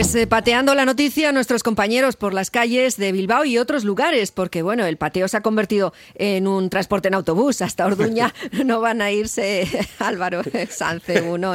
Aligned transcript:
Pues 0.00 0.14
eh, 0.14 0.26
pateando 0.26 0.74
la 0.74 0.86
noticia 0.86 1.28
a 1.28 1.32
nuestros 1.32 1.62
compañeros 1.62 2.16
por 2.16 2.32
las 2.32 2.50
calles 2.50 2.96
de 2.96 3.12
Bilbao 3.12 3.44
y 3.44 3.58
otros 3.58 3.84
lugares, 3.84 4.32
porque 4.32 4.62
bueno, 4.62 4.86
el 4.86 4.96
pateo 4.96 5.28
se 5.28 5.36
ha 5.36 5.42
convertido 5.42 5.92
en 6.14 6.46
un 6.46 6.70
transporte 6.70 7.08
en 7.08 7.14
autobús. 7.14 7.60
Hasta 7.60 7.84
Orduña 7.84 8.32
no 8.64 8.80
van 8.80 9.02
a 9.02 9.10
irse 9.10 9.68
Álvaro 9.98 10.40
Sanz, 10.70 11.02
uno, 11.28 11.52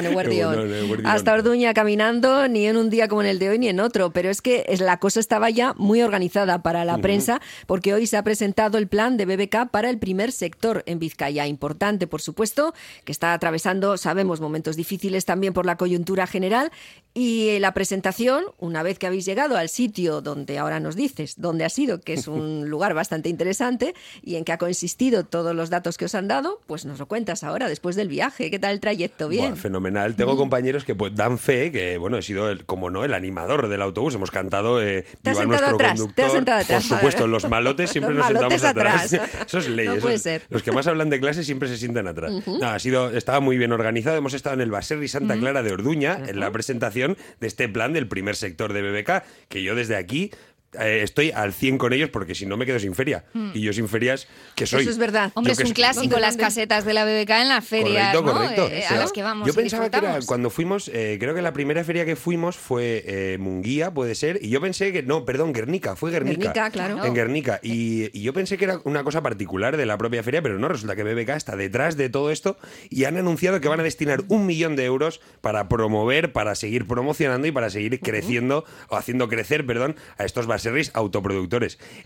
hasta 1.06 1.34
Orduña 1.34 1.74
caminando, 1.74 2.48
ni 2.48 2.68
en 2.68 2.78
un 2.78 2.92
día 2.92 3.08
como 3.08 3.24
en 3.24 3.30
el 3.30 3.40
de 3.40 3.50
hoy, 3.50 3.58
ni 3.58 3.68
en 3.68 3.80
otro. 3.80 4.12
Pero 4.12 4.30
es 4.30 4.44
que 4.44 4.64
la 4.80 5.00
cosa 5.00 5.20
estaba 5.20 5.50
ya 5.50 5.74
muy 5.76 6.04
organizada 6.04 6.62
para 6.62 6.86
la 6.86 7.00
prensa, 7.00 7.42
porque 7.66 7.96
hoy 7.96 8.06
se 8.06 8.16
ha 8.16 8.24
presentado 8.24 8.78
el 8.78 8.88
plan 8.88 9.18
de 9.18 9.26
BBK 9.26 9.72
para 9.72 9.90
el 9.90 9.98
primer 9.98 10.32
sector 10.32 10.84
en 10.86 11.00
Vizcaya. 11.00 11.48
Importante, 11.48 12.06
por 12.06 12.22
supuesto, 12.22 12.76
que 13.06 13.12
está 13.12 13.34
atravesando, 13.34 13.98
sabemos, 13.98 14.40
momentos 14.40 14.76
difíciles 14.76 15.26
también 15.26 15.54
por 15.54 15.66
la 15.66 15.78
coyuntura 15.78 16.28
general. 16.28 16.72
Y 17.18 17.60
la 17.60 17.74
presentación, 17.74 18.35
una 18.60 18.84
vez 18.84 19.00
que 19.00 19.08
habéis 19.08 19.26
llegado 19.26 19.58
al 19.58 19.70
sitio 19.70 20.22
donde 20.22 20.58
ahora 20.58 20.80
nos 20.80 20.96
dices 20.96 21.36
dónde 21.38 21.66
ha 21.66 21.70
sido, 21.70 22.02
que 22.02 22.14
es 22.14 22.28
un 22.28 22.70
lugar 22.70 22.94
bastante 22.94 23.30
interesante 23.30 23.94
y 24.24 24.36
en 24.36 24.46
que 24.46 24.52
ha 24.52 24.58
consistido 24.58 25.26
todos 25.26 25.56
los 25.56 25.70
datos 25.70 25.98
que 25.98 26.06
os 26.06 26.16
han 26.16 26.28
dado, 26.28 26.62
pues 26.68 26.86
nos 26.86 27.00
lo 27.00 27.08
cuentas 27.08 27.44
ahora, 27.44 27.70
después 27.70 27.96
del 27.96 28.08
viaje. 28.08 28.52
¿Qué 28.52 28.60
tal 28.60 28.74
el 28.74 28.80
trayecto? 28.80 29.30
Bien. 29.30 29.58
fenomenal. 29.58 30.16
Tengo 30.16 30.38
compañeros 30.38 30.84
que 30.84 30.96
pues, 30.96 31.16
dan 31.16 31.38
fe 31.38 31.72
que, 31.72 31.98
bueno, 31.98 32.18
he 32.18 32.22
sido, 32.22 32.50
el, 32.50 32.66
como 32.66 32.90
no, 32.90 33.04
el 33.04 33.14
animador 33.14 33.68
del 33.68 33.82
autobús. 33.82 34.16
Hemos 34.16 34.32
cantado 34.32 34.82
eh, 34.82 35.06
¿Te 35.22 35.32
has 35.32 35.46
nuestro 35.46 35.76
atrás? 35.76 35.92
conductor. 35.92 36.16
¿Te 36.16 36.24
has 36.24 36.32
sentado 36.32 36.62
atrás? 36.62 36.88
Por 36.88 36.98
supuesto, 36.98 37.28
los 37.28 37.48
malotes 37.50 37.90
siempre 37.90 38.14
nos 38.14 38.28
sentamos 38.28 38.64
atrás. 38.64 39.14
Eso 39.48 39.60
es 39.60 39.70
ley. 39.70 39.88
No 39.88 39.96
puede 39.98 40.20
ser. 40.20 40.44
Los 40.50 40.64
que 40.64 40.72
más 40.72 40.88
hablan 40.88 41.10
de 41.10 41.20
clase 41.20 41.44
siempre 41.44 41.68
se 41.70 41.78
sientan 41.78 42.08
atrás. 42.08 42.32
ha 42.62 42.80
sido, 42.80 43.10
estaba 43.12 43.40
muy 43.40 43.58
bien 43.58 43.72
organizado. 43.72 44.18
Hemos 44.18 44.34
estado 44.34 44.56
en 44.56 44.62
el 44.62 44.72
Baserri 44.72 45.08
Santa 45.08 45.38
Clara 45.38 45.64
de 45.64 45.72
Orduña, 45.72 46.20
en 46.28 46.40
la 46.40 46.52
presentación 46.52 47.18
de 47.40 47.48
este 47.48 47.70
plan 47.70 47.94
del 47.94 48.08
primer 48.08 48.25
sector 48.34 48.74
de 48.74 48.82
BBK, 48.82 49.24
que 49.50 49.62
yo 49.62 49.76
desde 49.76 49.96
aquí 49.96 50.32
eh, 50.80 51.02
estoy 51.04 51.32
al 51.32 51.54
100 51.54 51.78
con 51.78 51.94
ellos 51.94 52.10
porque 52.10 52.36
si 52.36 52.46
no 52.46 52.58
me 52.58 52.66
quedo 52.66 52.80
sin 52.80 52.96
feria. 52.96 53.26
Hmm. 53.34 53.52
Y 53.54 53.62
yo 53.62 53.74
sin 53.74 53.88
ferias, 53.88 54.28
que 54.56 54.66
soy? 54.66 54.82
Eso 54.82 54.92
es 54.92 54.98
verdad. 54.98 55.32
Hombre, 55.36 55.54
es 55.54 55.60
un 55.60 55.72
clásico 55.72 56.20
las 56.20 56.38
casetas 56.38 56.86
de 56.86 56.94
la 56.94 57.06
BBK 57.06 57.30
en 57.30 57.50
las 57.50 57.66
ferias, 57.66 58.16
correcto, 58.16 58.68
eh, 58.72 58.86
a 58.86 58.96
las 58.96 59.12
que 59.12 59.24
vamos 59.24 59.48
Yo 59.48 59.54
pensaba 59.54 59.90
que 59.90 59.98
era 59.98 60.20
cuando 60.26 60.50
fuimos, 60.50 60.90
eh, 60.94 61.18
creo 61.20 61.36
que 61.36 61.42
la 61.42 61.54
primera 61.54 61.84
feria 61.84 62.06
que 62.06 62.16
fuimos 62.16 62.56
fue 62.58 63.38
Munguía, 63.40 63.94
puede 63.94 64.16
ser, 64.16 64.40
y 64.42 64.50
yo 64.50 64.62
pensé 64.62 64.92
que, 64.92 65.04
no, 65.04 65.26
perdón, 65.26 65.54
Guernica, 65.54 65.96
fue 65.96 66.12
Guernica. 66.12 66.38
Guernica, 66.40 66.70
claro. 66.70 67.04
En 67.04 67.14
Guernica. 67.14 67.60
Y, 67.62 68.10
y, 68.18 68.22
yo 68.22 68.34
pensé 68.34 68.58
que 68.58 68.66
era 68.66 68.80
una 68.84 69.04
cosa 69.04 69.22
particular 69.22 69.78
de 69.78 69.86
la 69.86 69.98
propia 69.98 70.24
feria, 70.24 70.42
pero 70.42 70.58
no, 70.58 70.68
resulta 70.68 70.96
que 70.96 71.04
BBK 71.04 71.30
está 71.30 71.56
detrás 71.56 71.98
de 71.98 72.10
todo 72.10 72.32
esto 72.32 72.58
y 72.90 73.06
han 73.06 73.18
anunciado 73.18 73.62
que 73.62 73.68
van 73.68 73.80
a 73.80 73.84
destinar 73.84 74.24
un 74.28 74.46
millón 74.46 74.76
de 74.76 74.86
euros 74.86 75.22
para 75.42 75.68
promover, 75.68 76.32
para 76.32 76.56
seguir 76.56 76.88
promocionando 76.88 77.48
y 77.48 77.52
para 77.52 77.70
seguir 77.70 78.00
creciendo, 78.00 78.66
o 78.90 78.96
haciendo 78.96 79.28
crecer, 79.28 79.66
perdón, 79.66 79.96
a 80.18 80.26
estos 80.26 80.48
baserris 80.66 80.92
autoproductivos 80.94 81.46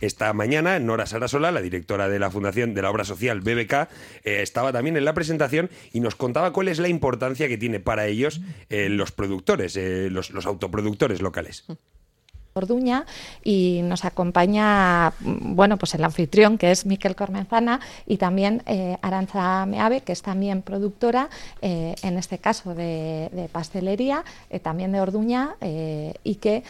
esta 0.02 0.34
mañana, 0.34 0.80
Nora 0.80 1.06
Sarasola, 1.06 1.52
la 1.52 1.62
directora 1.62 2.10
de 2.10 2.20
la 2.20 2.30
Fundación 2.30 2.74
de 2.74 2.82
la 2.82 2.90
Obra 2.90 3.06
Social 3.06 3.40
BBK, 3.40 3.74
eh, 4.24 4.42
estaba 4.42 4.74
también 4.74 4.98
en 4.98 5.06
la 5.06 5.14
presentación 5.14 5.70
y 5.94 6.02
nos 6.02 6.16
contaba 6.16 6.52
cuál 6.52 6.68
es 6.68 6.80
la 6.80 6.90
importancia 6.90 7.48
que 7.48 7.58
tiene 7.58 7.80
para 7.80 8.08
ellos 8.08 8.42
eh, 8.70 8.90
los 8.90 9.12
productores, 9.12 9.78
eh, 9.78 10.10
los 10.10 10.46
autoproductores 10.46 11.22
locales. 11.22 11.66
Orduña 12.54 13.06
y 13.44 13.82
nos 13.84 14.06
acompaña 14.06 15.14
bueno 15.20 15.78
pues 15.78 15.94
el 15.96 16.04
anfitrión 16.04 16.58
que 16.58 16.72
es 16.72 16.86
Miquel 16.86 17.16
Cormenzana 17.16 17.80
y 18.08 18.18
también 18.18 18.64
eh, 18.66 18.98
Aranza 19.02 19.66
Meave 19.66 20.02
que 20.02 20.14
es 20.14 20.22
también 20.22 20.62
productora 20.62 21.30
eh, 21.62 21.96
en 22.02 22.18
este 22.18 22.40
caso 22.40 22.74
de, 22.74 23.50
pastelería 23.52 24.24
eh, 24.50 24.60
también 24.60 24.92
de 24.92 25.02
Orduña 25.02 25.56
y 25.62 26.36
que 26.36 26.64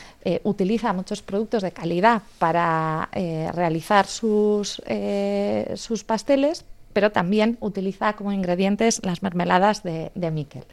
utiliza 0.43 0.93
muchos 0.93 1.21
productos 1.21 1.63
de 1.63 1.71
calidad 1.71 2.21
para 2.37 3.09
realizar 3.53 4.05
sus, 4.05 4.81
sus 5.75 6.03
pasteles 6.03 6.65
pero 6.93 7.11
también 7.11 7.57
utiliza 7.59 8.13
como 8.13 8.31
ingredientes 8.31 9.01
las 9.03 9.23
mermeladas 9.23 9.83
de, 9.83 10.11
de 10.15 10.31
Miquel. 10.31 10.65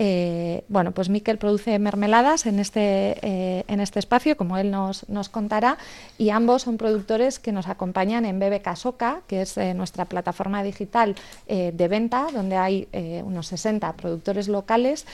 Eh, 0.00 0.62
bueno, 0.68 0.92
pues 0.92 1.08
Miquel 1.08 1.38
produce 1.38 1.76
mermeladas 1.80 2.46
en 2.46 2.60
este, 2.60 3.18
eh, 3.20 3.64
en 3.66 3.80
este 3.80 3.98
espacio, 3.98 4.36
como 4.36 4.56
él 4.56 4.70
nos, 4.70 5.08
nos, 5.08 5.28
contará, 5.28 5.76
y 6.16 6.30
ambos 6.30 6.62
son 6.62 6.78
productores 6.78 7.40
que 7.40 7.50
nos 7.50 7.66
acompañan 7.66 8.24
en 8.24 8.38
BBK 8.38 8.76
Soca, 8.76 9.22
que 9.26 9.42
es 9.42 9.58
eh, 9.58 9.74
nuestra 9.74 10.04
plataforma 10.04 10.62
digital 10.62 11.16
de 11.48 11.88
venta, 11.88 12.28
donde 12.32 12.56
hay 12.56 12.88
unos 13.24 13.48
60 13.48 13.92
productores 13.94 14.48
locales 14.48 15.06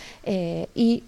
y 0.75 1.03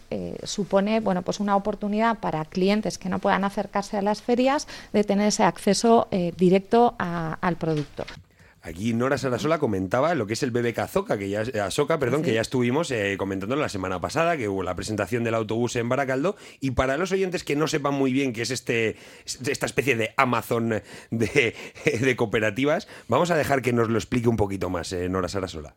supone 0.44 1.00
bueno, 1.00 1.22
pues 1.22 1.40
una 1.40 1.56
oportunidad 1.56 2.18
para 2.18 2.44
clientes 2.44 2.96
que 2.96 3.08
no 3.08 3.18
puedan 3.18 3.44
acercarse 3.44 3.98
a 3.98 4.02
las 4.02 4.22
ferias 4.22 4.66
de 4.92 5.04
tener 5.04 5.28
ese 5.28 5.42
acceso 5.42 6.08
directo 6.36 6.94
al 6.98 7.56
producto. 7.56 8.04
Aquí 8.66 8.94
Nora 8.94 9.16
Sarasola 9.16 9.60
comentaba 9.60 10.16
lo 10.16 10.26
que 10.26 10.32
es 10.32 10.42
el 10.42 10.50
BBK 10.50 10.80
Azoka, 10.80 11.16
que 11.16 11.28
ya, 11.28 11.42
Azoka, 11.64 12.00
perdón, 12.00 12.22
que 12.22 12.34
ya 12.34 12.40
estuvimos 12.40 12.90
eh, 12.90 13.14
comentando 13.16 13.54
la 13.54 13.68
semana 13.68 14.00
pasada, 14.00 14.36
que 14.36 14.48
hubo 14.48 14.64
la 14.64 14.74
presentación 14.74 15.22
del 15.22 15.36
autobús 15.36 15.76
en 15.76 15.88
Baracaldo. 15.88 16.34
Y 16.58 16.72
para 16.72 16.96
los 16.96 17.12
oyentes 17.12 17.44
que 17.44 17.54
no 17.54 17.68
sepan 17.68 17.94
muy 17.94 18.12
bien 18.12 18.32
qué 18.32 18.42
es 18.42 18.50
este, 18.50 18.96
esta 19.24 19.66
especie 19.66 19.94
de 19.94 20.14
Amazon 20.16 20.82
de, 21.12 21.54
de 22.00 22.16
cooperativas, 22.16 22.88
vamos 23.06 23.30
a 23.30 23.36
dejar 23.36 23.62
que 23.62 23.72
nos 23.72 23.88
lo 23.88 23.98
explique 23.98 24.28
un 24.28 24.36
poquito 24.36 24.68
más, 24.68 24.92
eh, 24.92 25.08
Nora 25.08 25.28
Sarasola 25.28 25.76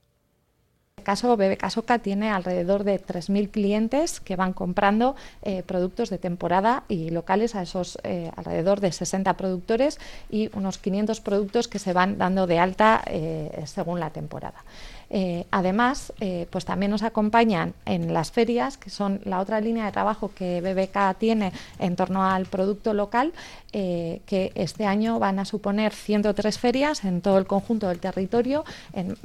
caso, 1.09 1.35
BBK 1.35 1.99
tiene 2.03 2.29
alrededor 2.29 2.83
de 2.83 3.03
3.000 3.03 3.49
clientes 3.49 4.19
que 4.19 4.35
van 4.35 4.53
comprando 4.53 5.15
eh, 5.41 5.63
productos 5.63 6.11
de 6.11 6.19
temporada 6.19 6.83
y 6.87 7.09
locales 7.09 7.55
a 7.55 7.63
esos 7.63 7.97
eh, 8.03 8.29
alrededor 8.35 8.79
de 8.79 8.91
60 8.91 9.35
productores 9.35 9.97
y 10.29 10.51
unos 10.53 10.77
500 10.77 11.19
productos 11.21 11.67
que 11.67 11.79
se 11.79 11.93
van 11.93 12.19
dando 12.19 12.45
de 12.45 12.59
alta 12.59 13.01
eh, 13.07 13.63
según 13.65 13.99
la 13.99 14.11
temporada. 14.11 14.63
Eh, 15.09 15.45
además, 15.51 16.13
eh, 16.19 16.47
pues 16.49 16.65
también 16.65 16.91
nos 16.91 17.03
acompañan 17.03 17.73
en 17.85 18.13
las 18.13 18.31
ferias, 18.31 18.77
que 18.77 18.89
son 18.89 19.21
la 19.25 19.39
otra 19.39 19.59
línea 19.59 19.85
de 19.85 19.91
trabajo 19.91 20.31
que 20.33 20.61
BBK 20.61 21.17
tiene 21.17 21.51
en 21.79 21.95
torno 21.95 22.23
al 22.23 22.45
producto 22.45 22.93
local, 22.93 23.33
eh, 23.73 24.21
que 24.25 24.51
este 24.55 24.85
año 24.85 25.19
van 25.19 25.39
a 25.39 25.45
suponer 25.45 25.93
103 25.93 26.59
ferias 26.59 27.03
en 27.03 27.21
todo 27.21 27.37
el 27.37 27.45
conjunto 27.45 27.87
del 27.87 27.99
territorio 27.99 28.63
en 28.93 29.15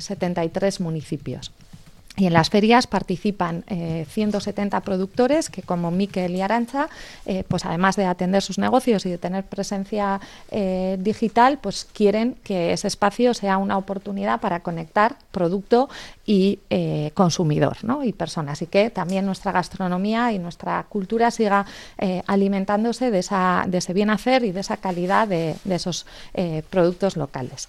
73 0.00 0.80
municipios. 0.80 1.52
Y 2.16 2.26
en 2.26 2.32
las 2.32 2.48
ferias 2.48 2.86
participan 2.86 3.64
170 3.66 4.80
productores 4.82 5.50
que, 5.50 5.62
como 5.62 5.90
Miquel 5.90 6.36
y 6.36 6.42
Arancha, 6.42 6.88
pues 7.48 7.64
además 7.64 7.96
de 7.96 8.06
atender 8.06 8.40
sus 8.40 8.56
negocios 8.56 9.04
y 9.04 9.10
de 9.10 9.18
tener 9.18 9.44
presencia 9.44 10.20
digital, 10.98 11.58
pues 11.60 11.88
quieren 11.92 12.36
que 12.44 12.72
ese 12.72 12.86
espacio 12.86 13.34
sea 13.34 13.58
una 13.58 13.76
oportunidad 13.78 14.40
para 14.40 14.60
conectar 14.60 15.16
producto 15.32 15.88
y 16.26 16.60
eh, 16.70 17.10
consumidor 17.14 17.78
¿no? 17.82 18.04
y 18.04 18.12
persona. 18.12 18.52
Así 18.52 18.66
que 18.66 18.90
también 18.90 19.26
nuestra 19.26 19.52
gastronomía 19.52 20.32
y 20.32 20.38
nuestra 20.38 20.84
cultura 20.88 21.30
siga 21.30 21.66
eh, 21.98 22.22
alimentándose 22.26 23.10
de, 23.10 23.18
esa, 23.18 23.64
de 23.66 23.78
ese 23.78 23.92
bien 23.92 24.10
hacer 24.10 24.44
y 24.44 24.52
de 24.52 24.60
esa 24.60 24.76
calidad 24.76 25.28
de, 25.28 25.56
esos 25.68 26.06
eh, 26.34 26.62
productos 26.70 27.16
locales. 27.16 27.68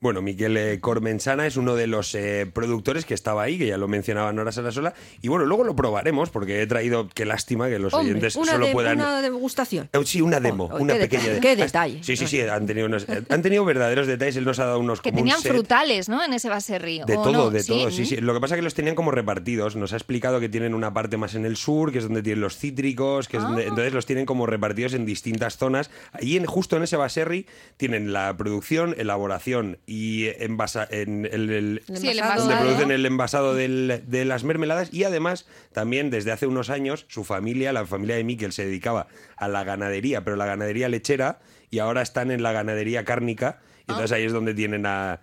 Bueno, 0.00 0.22
Miguel 0.22 0.56
eh, 0.56 0.78
Cormensana 0.80 1.46
es 1.46 1.56
uno 1.56 1.74
de 1.74 1.88
los 1.88 2.14
eh, 2.14 2.48
productores 2.52 3.04
que 3.04 3.14
estaba 3.14 3.42
ahí, 3.42 3.58
que 3.58 3.66
ya 3.66 3.76
lo 3.76 3.88
mencionaba 3.88 4.32
Nora 4.32 4.52
Sarasola. 4.52 4.94
Y 5.22 5.28
bueno, 5.28 5.44
luego 5.44 5.64
lo 5.64 5.74
probaremos, 5.74 6.30
porque 6.30 6.62
he 6.62 6.66
traído, 6.68 7.08
qué 7.08 7.24
lástima 7.24 7.68
que 7.68 7.80
los 7.80 7.92
oyentes 7.94 8.34
solo 8.34 8.70
puedan. 8.70 8.98
Una 8.98 9.20
degustación. 9.20 9.88
Eh, 9.92 9.98
sí, 10.04 10.20
una 10.20 10.38
demo, 10.38 10.66
una 10.78 10.94
pequeña 10.94 11.40
Qué 11.40 11.56
detalle. 11.56 12.02
Sí, 12.04 12.16
sí, 12.16 12.28
sí, 12.28 12.40
han 12.40 12.66
tenido, 12.66 12.88
han 13.28 13.42
tenido 13.42 13.64
verdaderos 13.64 14.06
detalles. 14.06 14.36
Él 14.36 14.44
nos 14.44 14.60
ha 14.60 14.66
dado 14.66 14.78
unos. 14.78 15.00
Que 15.00 15.10
tenían 15.10 15.40
frutales, 15.40 16.08
¿no? 16.08 16.24
En 16.24 16.32
ese 16.32 16.78
río. 16.78 17.04
De 17.04 17.14
todo, 17.14 17.50
de 17.50 17.64
todo, 17.64 17.90
sí, 17.90 18.06
sí. 18.06 18.16
Lo 18.18 18.34
que 18.34 18.40
pasa 18.40 18.54
es 18.54 18.58
que 18.58 18.62
los 18.62 18.74
tenían 18.74 18.94
como 18.94 19.10
repartidos. 19.10 19.74
Nos 19.74 19.92
ha 19.92 19.96
explicado 19.96 20.38
que 20.38 20.48
tienen 20.48 20.74
una 20.74 20.94
parte 20.94 21.16
más 21.16 21.34
en 21.34 21.44
el 21.44 21.56
sur, 21.56 21.90
que 21.90 21.98
es 21.98 22.04
donde 22.04 22.22
tienen 22.22 22.40
los 22.40 22.56
cítricos, 22.56 23.26
que 23.26 23.38
ah. 23.38 23.56
entonces 23.58 23.92
los 23.92 24.06
tienen 24.06 24.26
como 24.26 24.46
repartidos 24.46 24.94
en 24.94 25.06
distintas 25.06 25.56
zonas. 25.56 25.90
Allí, 26.12 26.36
en, 26.36 26.46
justo 26.46 26.76
en 26.76 26.84
ese 26.84 26.96
baserri, 26.96 27.46
tienen 27.76 28.12
la 28.12 28.36
producción, 28.36 28.94
elaboración 28.96 29.78
y 29.88 30.26
envasado 30.36 30.86
en 30.90 31.24
el, 31.24 31.82
donde 31.86 32.56
producen 32.60 32.90
el 32.90 33.06
envasado 33.06 33.54
de 33.54 34.24
las 34.26 34.44
mermeladas 34.44 34.92
y 34.92 35.04
además 35.04 35.46
también 35.72 36.10
desde 36.10 36.30
hace 36.30 36.46
unos 36.46 36.68
años 36.68 37.06
su 37.08 37.24
familia, 37.24 37.72
la 37.72 37.86
familia 37.86 38.16
de 38.16 38.22
Miquel, 38.22 38.52
se 38.52 38.66
dedicaba 38.66 39.06
a 39.38 39.48
la 39.48 39.64
ganadería, 39.64 40.22
pero 40.24 40.36
la 40.36 40.44
ganadería 40.44 40.90
lechera 40.90 41.40
y 41.70 41.78
ahora 41.78 42.02
están 42.02 42.30
en 42.30 42.42
la 42.42 42.52
ganadería 42.52 43.06
cárnica 43.06 43.60
y 43.86 43.92
entonces 43.92 44.12
ahí 44.12 44.24
es 44.24 44.32
donde 44.32 44.52
tienen 44.52 44.84
a, 44.84 45.20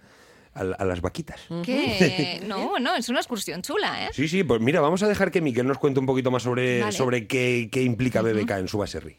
las 0.56 1.02
vaquitas. 1.02 1.42
¿Qué? 1.64 2.42
No, 2.48 2.80
no, 2.80 2.96
es 2.96 3.08
una 3.10 3.20
excursión 3.20 3.62
chula, 3.62 4.06
¿eh? 4.06 4.10
Sí, 4.14 4.28
sí, 4.28 4.44
pues 4.44 4.62
mira, 4.62 4.82
vamos 4.82 5.04
a 5.04 5.08
dejar 5.08 5.30
que 5.30 5.42
Miquel 5.42 5.68
nos 5.68 5.78
cuente 5.78 6.00
un 6.00 6.08
poquito 6.08 6.32
más 6.32 6.42
sobre, 6.42 6.92
sobre 6.92 7.28
qué, 7.28 7.70
implica 7.84 8.24
BBK 8.24 8.52
en 8.52 8.68
su 8.68 8.80
baserri. 8.80 9.18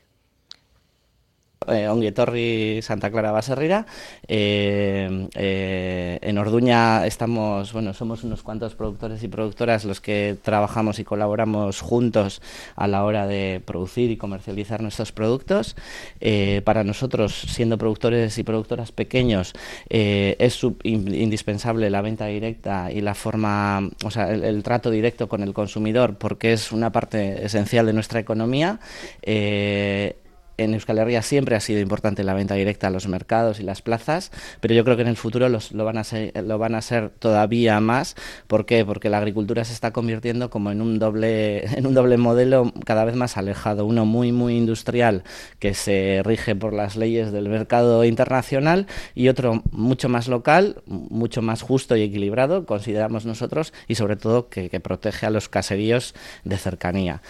Eh, 1.69 1.89
Onguietorri 1.89 2.81
Santa 2.83 3.11
Clara 3.11 3.33
Baserrira. 3.33 3.87
Eh, 4.29 5.29
eh, 5.35 6.19
en 6.23 6.39
Orduña 6.39 7.07
estamos, 7.07 7.73
bueno, 7.73 7.95
somos 7.95 8.25
unos 8.25 8.43
cuantos 8.43 8.75
productores 8.75 9.23
y 9.23 9.29
productoras 9.29 9.85
los 9.85 10.01
que 10.01 10.37
trabajamos 10.43 10.99
y 10.99 11.05
colaboramos 11.05 11.81
juntos 11.81 12.43
a 12.75 12.87
la 12.87 13.05
hora 13.05 13.27
de 13.27 13.61
producir 13.65 14.11
y 14.11 14.17
comercializar 14.17 14.83
nuestros 14.83 15.13
productos. 15.13 15.77
Eh, 16.21 16.63
para 16.65 16.85
nosotros, 16.85 17.35
siendo 17.35 17.79
productores 17.79 18.39
y 18.39 18.43
productoras 18.43 18.93
pequeños, 18.93 19.53
es 19.89 20.61
indispensable 20.83 21.91
la 21.91 22.03
venta 22.03 22.27
directa 22.27 22.91
y 22.93 23.01
la 23.01 23.15
forma, 23.15 23.89
o 24.05 24.11
sea, 24.11 24.33
el, 24.33 24.45
el 24.45 24.63
trato 24.63 24.91
directo 24.91 25.29
con 25.29 25.43
el 25.43 25.53
consumidor, 25.53 26.17
porque 26.17 26.53
es 26.53 26.73
una 26.73 26.93
parte 26.93 27.45
esencial 27.45 27.87
de 27.87 27.93
nuestra 27.93 28.21
economía. 28.21 28.81
Eh, 29.23 30.17
en 30.59 30.75
Euskal 30.75 30.99
Herria 30.99 31.23
siempre 31.23 31.57
ha 31.57 31.61
sido 31.61 31.81
importante 31.81 32.25
la 32.25 32.35
venta 32.35 32.55
directa 32.55 32.87
a 32.87 32.91
los 32.91 33.09
mercados 33.09 33.61
y 33.61 33.63
las 33.63 33.83
plazas, 33.83 34.31
pero 34.61 34.75
yo 34.75 34.85
creo 34.85 34.97
que 34.97 35.03
en 35.03 35.09
el 35.09 35.17
futuro 35.17 35.49
los- 35.49 35.73
lo, 35.73 35.85
van 35.85 35.99
a 35.99 36.05
ser, 36.05 36.33
lo 36.45 36.59
van 36.59 36.75
a 36.75 36.83
ser 36.83 37.11
todavía 37.11 37.79
más. 37.81 38.15
¿Por 38.47 38.67
qué? 38.67 38.85
Porque 38.85 39.11
la 39.11 39.19
agricultura 39.19 39.65
se 39.65 39.73
está 39.73 39.93
convirtiendo 39.93 40.51
como 40.51 40.71
en 40.71 40.81
un 40.81 40.99
doble, 40.99 41.65
en 41.77 41.87
un 41.87 41.95
doble 41.95 42.17
modelo 42.17 42.73
cada 42.85 43.05
vez 43.05 43.17
más 43.17 43.37
alejado. 43.37 43.87
Uno 43.87 44.07
muy, 44.07 44.33
muy 44.33 44.57
industrial 44.57 45.25
que 45.59 45.75
se 45.75 46.23
rige 46.25 46.55
por 46.57 46.73
las 46.73 46.97
leyes 46.97 47.33
del 47.33 47.49
mercado 47.49 48.05
internacional 48.05 48.87
y 49.15 49.29
otro 49.29 49.63
mucho 49.71 50.09
más 50.09 50.29
local, 50.29 50.83
mucho 50.87 51.43
más 51.43 51.63
justo 51.63 51.97
y 51.97 52.03
equilibrado, 52.03 52.67
consideramos 52.67 53.27
nosotros, 53.27 53.73
y 53.89 53.95
sobre 53.97 54.17
todo 54.17 54.49
que, 54.49 54.71
que 54.71 54.81
protege 54.81 55.27
a 55.27 55.31
los 55.31 55.49
caseríos 55.49 56.15
de 56.45 56.57
cercanía. 56.57 57.23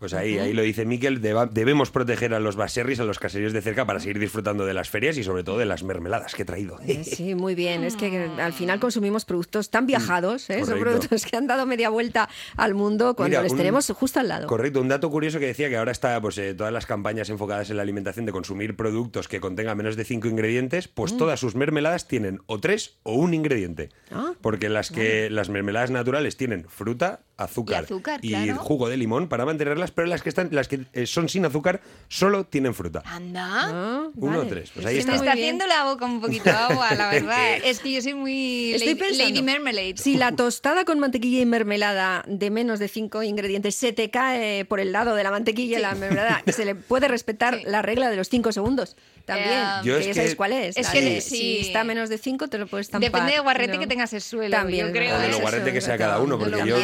Pues 0.00 0.14
ahí, 0.14 0.38
ahí 0.38 0.52
lo 0.54 0.62
dice 0.62 0.84
Miquel, 0.86 1.20
deba- 1.20 1.46
debemos 1.46 1.90
proteger 1.90 2.34
a 2.34 2.40
los 2.40 2.56
baserris, 2.56 2.98
a 3.00 3.04
los 3.04 3.18
caseríos 3.18 3.52
de 3.52 3.60
cerca 3.60 3.84
para 3.86 4.00
seguir 4.00 4.18
disfrutando 4.18 4.64
de 4.66 4.72
las 4.74 4.88
ferias 4.90 5.16
y 5.18 5.22
sobre 5.24 5.44
todo 5.44 5.58
de 5.58 5.66
las 5.66 5.82
mermeladas 5.84 6.34
que 6.34 6.42
he 6.42 6.44
traído. 6.46 6.78
Eh, 6.86 7.04
Sí, 7.04 7.34
muy 7.34 7.54
bien. 7.54 7.84
Es 7.84 7.96
que 7.96 8.30
al 8.40 8.52
final 8.54 8.80
consumimos 8.80 9.24
productos 9.26 9.70
tan 9.70 9.86
viajados, 9.86 10.48
¿eh? 10.50 10.64
son 10.64 10.78
productos 10.80 11.24
que 11.26 11.36
han 11.36 11.46
dado 11.46 11.66
media 11.66 11.90
vuelta 11.90 12.28
al 12.56 12.74
mundo 12.74 13.14
cuando 13.14 13.30
Mira, 13.34 13.42
les 13.42 13.52
un- 13.52 13.58
tenemos 13.58 13.86
justo 13.92 14.18
al 14.20 14.28
lado. 14.28 14.46
Correcto, 14.46 14.80
un 14.80 14.88
dato 14.88 15.10
curioso 15.10 15.38
que 15.38 15.46
decía 15.46 15.68
que 15.68 15.76
ahora 15.76 15.92
está 15.92 16.18
pues 16.20 16.38
eh, 16.38 16.54
todas 16.54 16.72
las 16.72 16.86
campañas 16.86 17.28
enfocadas 17.28 17.68
en 17.70 17.76
la 17.76 17.82
alimentación 17.82 18.24
de 18.24 18.32
consumir 18.32 18.76
productos 18.76 19.28
que 19.28 19.38
contengan 19.40 19.76
menos 19.76 19.96
de 19.96 20.04
cinco 20.04 20.28
ingredientes, 20.28 20.88
pues 20.88 21.16
todas 21.16 21.38
sus 21.40 21.54
mermeladas 21.54 22.08
tienen 22.08 22.40
o 22.46 22.58
tres 22.58 22.98
o 23.02 23.14
un 23.16 23.34
ingrediente. 23.34 23.90
Mm. 24.10 24.14
Ah, 24.14 24.32
Porque 24.40 24.70
las 24.70 24.90
que 24.90 25.28
las 25.28 25.50
mermeladas 25.50 25.90
naturales 25.90 26.38
tienen 26.38 26.64
fruta, 26.68 27.20
azúcar 27.44 27.82
Y 27.82 27.84
azúcar, 27.84 28.20
claro. 28.20 28.56
jugo 28.56 28.88
de 28.88 28.96
limón 28.96 29.28
para 29.28 29.44
mantenerlas, 29.44 29.90
pero 29.90 30.06
las 30.08 30.22
que 30.22 30.28
están 30.28 30.48
las 30.52 30.68
que 30.68 30.80
eh, 30.92 31.06
son 31.06 31.28
sin 31.28 31.44
azúcar 31.44 31.80
solo 32.08 32.44
tienen 32.44 32.74
fruta. 32.74 33.02
Anda. 33.04 33.46
Ah, 33.50 34.08
Uno 34.16 34.38
vale. 34.38 34.48
o 34.48 34.52
tres, 34.52 34.70
pues 34.74 34.86
ahí 34.86 34.94
Se 34.94 35.00
está. 35.00 35.12
me 35.12 35.18
está 35.18 35.32
haciendo 35.32 35.66
la 35.66 35.84
boca 35.84 36.04
un 36.04 36.20
poquito 36.20 36.44
de 36.44 36.50
agua, 36.50 36.94
la 36.94 37.10
verdad. 37.12 37.56
Es 37.64 37.80
que 37.80 37.92
yo 37.92 38.02
soy 38.02 38.14
muy 38.14 38.72
Estoy 38.74 38.88
lady, 38.94 39.00
pensando, 39.00 39.24
lady 39.24 39.42
Marmalade. 39.42 39.94
Si 39.96 40.16
la 40.16 40.32
tostada 40.36 40.84
con 40.84 40.98
mantequilla 40.98 41.40
y 41.40 41.46
mermelada 41.46 42.24
de 42.26 42.50
menos 42.50 42.78
de 42.78 42.88
cinco 42.88 43.22
ingredientes 43.22 43.74
se 43.74 43.92
te 43.92 44.10
cae 44.10 44.64
por 44.64 44.80
el 44.80 44.92
lado 44.92 45.14
de 45.14 45.22
la 45.22 45.30
mantequilla 45.30 45.78
y 45.78 45.82
la 45.82 45.94
mermelada, 45.94 46.42
se 46.52 46.64
le 46.64 46.74
puede 46.74 47.08
respetar 47.08 47.58
Sí. 47.58 47.62
la 47.66 47.82
regla 47.82 48.10
de 48.10 48.16
los 48.16 48.28
cinco 48.28 48.52
segundos. 48.52 48.96
También, 49.24 49.50
Eh, 49.50 49.80
Yo 49.84 49.94
que 49.94 50.00
es 50.00 50.06
ya 50.06 50.10
que- 50.10 50.14
sabéis 50.14 50.34
cuál 50.36 50.52
es. 50.52 50.76
Es 50.76 50.88
que 50.88 51.00
de 51.00 51.20
sí. 51.20 51.30
Si 51.36 51.58
está 51.60 51.84
menos 51.84 52.08
de 52.08 52.18
cinco, 52.18 52.48
te 52.48 52.58
lo 52.58 52.66
puedes 52.66 52.90
tampar. 52.90 53.10
Depende 53.10 53.32
de 53.34 53.40
guarrete 53.40 53.74
¿no? 53.74 53.80
que 53.80 53.86
tengas 53.86 54.12
el 54.12 54.20
suelo. 54.20 54.56
También, 54.56 54.86
yo 54.88 54.92
creo. 54.92 55.16
O 55.16 55.18
de 55.20 55.28
lo 55.28 55.40
guarrete 55.40 55.72
que 55.72 55.80
sea 55.80 55.96
cada 55.98 56.20
uno, 56.20 56.38
porque 56.38 56.58
yo. 56.66 56.76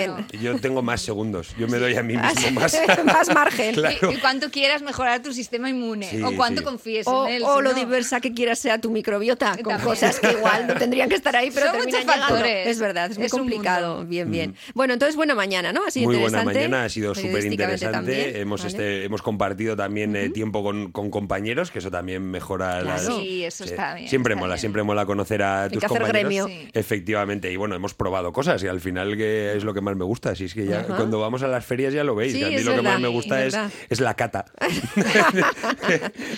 Yo 0.54 0.60
tengo 0.60 0.82
más 0.82 1.00
segundos. 1.02 1.54
Yo 1.58 1.69
me 1.69 1.78
doy 1.78 1.94
a 1.96 2.02
mí 2.02 2.14
Ah, 2.19 2.32
mismo 2.34 2.60
más. 2.60 2.76
más 3.04 3.34
margen. 3.34 3.75
Claro. 3.76 4.10
Y, 4.10 4.14
y 4.14 4.19
cuánto 4.19 4.50
quieras 4.50 4.82
mejorar 4.82 5.22
tu 5.22 5.32
sistema 5.32 5.69
inmune. 5.70 6.08
Sí, 6.10 6.22
o 6.22 6.32
cuánto 6.37 6.60
sí. 6.60 6.64
confíes 6.64 7.06
O, 7.06 7.26
en 7.26 7.34
él. 7.34 7.43
o 7.44 7.56
si 7.58 7.62
lo 7.62 7.70
no- 7.72 7.78
diversa 7.78 8.20
que 8.20 8.32
quieras 8.32 8.58
sea 8.58 8.81
tu 8.81 8.90
microbiota, 8.90 9.50
con 9.62 9.64
También. 9.75 9.81
cosas 9.82 10.19
que 10.20 10.32
igual 10.32 10.66
no 10.66 10.75
tendrían 10.75 11.08
que 11.08 11.14
estar 11.16 11.34
ahí, 11.37 11.50
pero 11.52 11.66
Son 11.66 11.76
terminan 11.76 12.00
muchos 12.00 12.14
llegando. 12.14 12.34
factores. 12.34 12.66
Es 12.69 12.78
verdad, 12.78 13.10
es 13.10 13.19
muy 13.19 13.26
Es 13.26 13.32
complicado. 13.32 14.04
Bien, 14.06 14.31
bien. 14.31 14.54
Bueno, 14.75 14.93
entonces 14.94 15.16
buena 15.16 15.34
mañana, 15.34 15.72
¿no? 15.72 15.84
Ha 15.87 15.90
sido 15.90 16.06
Mm. 16.06 16.12
Muy 16.12 16.20
buena 16.22 16.44
mañana, 16.44 16.84
ha 16.84 16.88
sido 16.88 17.14
súper 17.14 17.44
interesante. 17.44 18.40
Hemos, 18.40 18.60
¿vale? 18.60 18.70
este, 18.70 19.04
hemos 19.04 19.22
compartido 19.22 19.76
también 19.76 20.14
eh, 20.16 20.28
tiempo 20.31 20.62
con, 20.62 20.93
con 20.93 21.10
compañeros, 21.10 21.70
que 21.70 21.81
eso 21.81 21.90
también 21.90 22.22
mejora 22.31 22.82
la. 22.82 22.94
Claro. 22.96 23.19
Sí, 23.19 23.44
eso 23.44 23.64
está 23.64 23.94
bien, 23.94 24.08
Siempre 24.08 24.34
está 24.34 24.40
mola, 24.40 24.54
bien. 24.54 24.60
siempre 24.60 24.82
mola 24.84 25.04
conocer 25.06 25.43
a 25.43 25.69
tus 25.69 25.81
que 25.81 25.87
hacer 25.87 25.98
compañeros. 26.00 26.46
gremio. 26.46 26.46
Sí. 26.46 26.69
Efectivamente, 26.72 27.50
y 27.52 27.56
bueno, 27.56 27.75
hemos 27.75 27.94
probado 27.94 28.32
cosas 28.32 28.62
y 28.62 28.69
al 28.69 28.81
final 28.81 29.16
que 29.16 29.56
es 29.56 29.64
lo 29.64 29.75
que 29.75 29.81
más 29.81 29.96
me 29.96 30.04
gusta. 30.04 30.34
Si 30.36 30.44
es 30.44 30.54
que 30.54 30.66
ya 30.66 30.80
Ajá. 30.80 30.96
cuando 30.96 31.18
vamos 31.20 31.42
a 31.42 31.48
las 31.48 31.64
ferias 31.64 31.92
ya 31.94 32.04
lo 32.04 32.14
veis. 32.14 32.32
Sí, 32.32 32.44
a 32.44 32.48
mí 32.48 32.58
lo 32.62 32.74
que 32.74 32.82
más 32.82 33.00
me 33.00 33.08
gusta 33.08 33.44
es 33.44 33.56
es, 33.88 34.00
la 34.00 34.14
cata. 34.14 34.44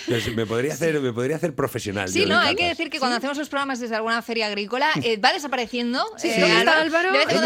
Pues 0.07 0.35
me, 0.35 0.47
podría 0.47 0.73
hacer, 0.73 1.01
me 1.01 1.13
podría 1.13 1.37
hacer 1.37 1.55
profesional. 1.55 2.09
Sí, 2.09 2.25
no, 2.27 2.39
hay 2.39 2.55
que 2.55 2.67
decir 2.69 2.91
que 2.91 2.99
cuando 2.99 3.17
hacemos 3.17 3.37
los 3.37 3.49
programas 3.49 3.81
desde 3.81 3.97
alguna 3.97 4.23
feria 4.23 4.47
agrícola 4.47 4.89
eh, 5.03 5.17
va 5.19 5.33
desapareciendo. 5.33 6.05
Sí, 6.17 6.29
eh, 6.29 6.35
sí, 6.35 6.41
¿dónde 6.41 6.59
está 6.59 6.81
Álvaro? 6.81 7.13
De 7.13 7.19
vez 7.19 7.27
con, 7.27 7.37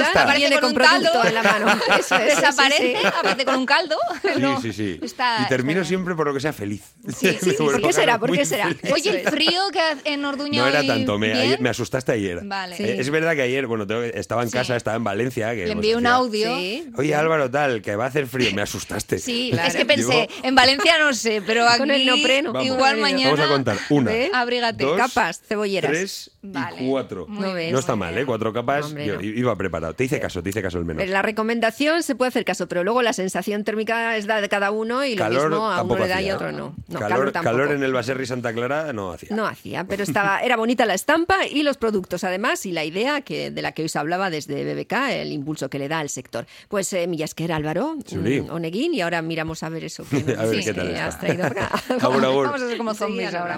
con 0.61 0.71
un 0.71 0.77
caldo. 0.77 1.25
en 1.25 1.35
la 1.35 1.43
mano. 1.43 1.67
Eso 1.99 2.17
es, 2.17 2.37
Desaparece, 2.37 2.83
sí, 2.83 2.95
sí. 3.01 3.07
aparece 3.07 3.45
con 3.45 3.57
un 3.57 3.67
caldo. 3.67 3.97
No, 4.39 4.61
Sí, 4.61 4.73
sí, 4.73 4.95
sí. 4.99 5.01
está- 5.05 5.43
y 5.45 5.49
termino 5.49 5.81
está- 5.81 5.89
siempre 5.89 6.15
por 6.15 6.27
lo 6.27 6.35
que 6.35 6.41
sea 6.41 6.53
feliz. 6.53 6.83
Sí, 7.17 7.37
sí, 7.41 7.53
¿por 7.59 7.81
qué 7.81 7.93
será? 7.93 8.19
¿Por 8.19 8.33
qué 8.33 8.45
será? 8.45 8.69
Oye, 8.93 9.23
el 9.23 9.29
frío 9.29 9.61
que 9.73 9.81
hace 9.81 10.13
en 10.13 10.25
Orduña 10.25 10.63
No 10.63 10.69
era 10.69 10.85
tanto, 10.87 11.19
me, 11.19 11.57
me 11.59 11.69
asustaste 11.69 12.13
ayer. 12.13 12.41
Vale. 12.45 12.77
Eh, 12.79 12.97
Es 13.01 13.11
verdad 13.11 13.35
que 13.35 13.43
ayer, 13.43 13.67
bueno, 13.67 13.87
estaba 14.15 14.43
en 14.43 14.51
casa, 14.51 14.77
estaba 14.77 14.97
en 14.97 15.05
Valencia. 15.05 15.55
Que 15.55 15.67
Le 15.67 15.73
envié 15.73 15.97
un 15.97 16.03
decía, 16.03 16.17
Sí. 16.33 16.91
Oye, 16.97 17.15
Álvaro, 17.15 17.51
tal, 17.51 17.81
que 17.83 17.95
va 17.97 18.05
a 18.05 18.09
hacer 18.09 18.27
frío. 18.27 18.51
Me 18.55 18.63
asustaste. 18.63 19.19
Sí, 19.19 19.51
Claro. 19.53 19.69
es 19.69 19.77
que 19.77 19.87
pensé, 19.87 20.03
Digo, 20.05 20.27
en 20.43 20.55
Valencia 20.55 20.99
no 20.99 21.15
sé, 21.15 21.43
pero 21.47 21.67
aquí 21.69 21.79
Con 21.79 21.91
el 21.91 22.05
neopreno. 22.05 22.63
Igual 22.63 22.97
Vamos 22.97 23.01
mañana. 23.01 23.31
Vamos 23.31 23.47
a 23.47 23.49
contar. 23.49 23.79
Una. 23.91 24.13
Abrígate. 24.33 24.85
dos, 24.85 24.97
Capas, 24.97 25.41
cebolleras. 25.47 25.91
tres 25.91 26.31
Vale. 26.43 26.83
y 26.85 26.89
cuatro. 26.91 27.27
No 27.29 27.53
ves. 27.53 27.73
No 27.73 27.79
está 27.79 27.97
mal, 27.97 28.17
¿eh? 28.19 28.27
Cuatro 28.27 28.53
capas. 28.53 28.87
Hombre, 28.87 29.07
yo 29.07 29.15
no. 29.15 29.23
iba 29.23 29.57
preparado. 29.57 29.95
Te 29.95 30.05
hice 30.05 30.21
caso, 30.21 30.43
te 30.43 30.51
hice 30.51 30.61
caso 30.61 30.79
el 30.79 30.85
menos. 30.85 31.07
La 31.09 31.23
recomendación 31.23 32.03
se 32.03 32.15
puede 32.15 32.31
hacer 32.31 32.45
caso, 32.45 32.67
pero 32.69 32.85
luego 32.85 33.03
la 33.03 33.13
sensación 33.13 33.65
térmica 33.65 34.17
es 34.17 34.27
la 34.27 34.41
de 34.41 34.49
cada 34.49 34.71
uno 34.71 35.05
y 35.05 35.15
lo 35.15 35.25
calor 35.25 35.51
mismo 35.51 35.65
a 35.65 35.69
uno 35.69 35.77
tampoco 35.77 36.01
le 36.03 36.09
da 36.09 36.21
y 36.21 36.25
hacía. 36.25 36.35
otro 36.37 36.53
no. 36.53 36.75
No, 36.89 36.99
calor, 36.99 37.09
calor 37.09 37.33
tampoco. 37.33 37.57
calor 37.57 37.73
en 37.73 37.83
el 37.83 37.93
Baserri 37.93 38.27
Santa 38.27 38.53
Clara 38.53 38.93
no 38.93 39.13
hacía. 39.13 39.35
No 39.35 39.47
hacía, 39.47 39.85
pero 39.85 40.03
estaba, 40.03 40.41
era 40.41 40.57
bonita 40.57 40.85
la 40.85 40.95
estampa 40.95 41.47
y 41.47 41.63
los 41.63 41.77
productos 41.77 42.25
además 42.25 42.67
y 42.67 42.73
la 42.73 42.85
idea 42.85 43.21
que, 43.21 43.51
de 43.51 43.63
la 43.63 43.73
que 43.73 43.83
hoy 43.83 43.89
se 43.89 43.99
hablaba 43.99 44.31
desde 44.31 44.65
BBK, 44.75 44.93
el 45.11 45.33
impulso 45.33 45.71
que 45.71 45.79
le 45.79 45.89
da 45.89 46.01
al 46.01 46.09
sector. 46.09 46.47
Pues 46.69 46.93
eh, 46.93 47.07
Millasquer, 47.07 47.53
Álvaro, 47.53 47.95
mm, 47.95 48.51
Oneguín 48.51 48.95
y 48.95 49.01
ahora 49.01 49.23
miramos 49.23 49.63
a 49.63 49.69
ver 49.69 49.85
eso 49.85 50.05
que 50.09 50.17
A 50.39 50.45
ver 50.45 50.65
qué 50.65 50.75
tal 50.75 50.89
eh, 50.89 50.93
está. 50.93 51.07
has 51.07 51.21
traído 51.21 51.47
acá. 51.47 51.71
Agur, 52.01 52.25
agur. 52.25 52.47
Vamos 52.47 52.63
a 52.63 52.69
ser 52.69 52.79
como 52.79 52.91
Enseguida 52.91 53.07
zombies 53.09 53.33
nos 53.33 53.41
ahora. 53.41 53.51